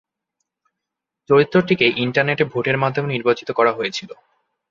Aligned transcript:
চরিত্রটিকে 1.29 1.85
ইন্টারনেটে 1.97 2.43
ভোটের 2.43 2.77
মাধ্যমে 2.77 3.07
নির্বাচিত 3.07 3.49
করা 3.51 3.71
হয়েছিল। 3.73 4.09